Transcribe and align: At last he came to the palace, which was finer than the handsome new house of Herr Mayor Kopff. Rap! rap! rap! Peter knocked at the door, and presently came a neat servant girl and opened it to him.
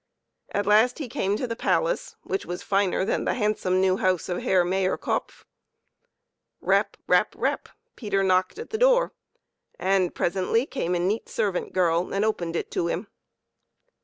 At 0.51 0.65
last 0.65 0.97
he 0.97 1.07
came 1.07 1.35
to 1.37 1.45
the 1.45 1.55
palace, 1.55 2.15
which 2.23 2.43
was 2.43 2.63
finer 2.63 3.05
than 3.05 3.23
the 3.25 3.35
handsome 3.35 3.79
new 3.79 3.97
house 3.97 4.29
of 4.29 4.41
Herr 4.41 4.65
Mayor 4.65 4.97
Kopff. 4.97 5.45
Rap! 6.59 6.97
rap! 7.05 7.35
rap! 7.37 7.69
Peter 7.95 8.23
knocked 8.23 8.57
at 8.57 8.71
the 8.71 8.79
door, 8.79 9.13
and 9.77 10.15
presently 10.15 10.65
came 10.65 10.95
a 10.95 10.99
neat 10.99 11.29
servant 11.29 11.71
girl 11.71 12.11
and 12.15 12.25
opened 12.25 12.55
it 12.55 12.71
to 12.71 12.87
him. 12.87 13.09